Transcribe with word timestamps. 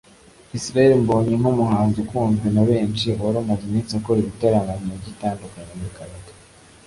Israel 0.57 0.91
Mbonyi 1.03 1.33
nk’umuhanzi 1.39 1.97
ukunzwe 2.03 2.47
na 2.55 2.63
benshi 2.69 3.07
wari 3.21 3.37
umaze 3.43 3.63
iminsi 3.69 3.91
akora 3.99 4.17
ibitaramo 4.21 4.67
mu 4.75 4.83
mijyi 4.87 5.07
itandukanye 5.15 5.71
muri 5.77 5.95
Canada 5.97 6.31